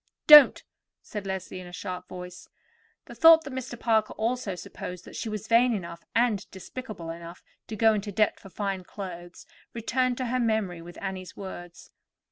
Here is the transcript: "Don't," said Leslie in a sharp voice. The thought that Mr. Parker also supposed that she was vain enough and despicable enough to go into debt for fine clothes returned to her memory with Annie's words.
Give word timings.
"Don't," 0.25 0.63
said 1.03 1.27
Leslie 1.27 1.59
in 1.59 1.67
a 1.67 1.71
sharp 1.71 2.07
voice. 2.09 2.49
The 3.05 3.13
thought 3.13 3.43
that 3.43 3.53
Mr. 3.53 3.79
Parker 3.79 4.13
also 4.13 4.55
supposed 4.55 5.05
that 5.05 5.15
she 5.15 5.29
was 5.29 5.45
vain 5.47 5.75
enough 5.75 6.03
and 6.15 6.49
despicable 6.49 7.11
enough 7.11 7.43
to 7.67 7.75
go 7.75 7.93
into 7.93 8.11
debt 8.11 8.39
for 8.39 8.49
fine 8.49 8.83
clothes 8.83 9.45
returned 9.75 10.17
to 10.17 10.25
her 10.25 10.39
memory 10.39 10.81
with 10.81 10.97
Annie's 10.99 11.37
words. 11.37 11.91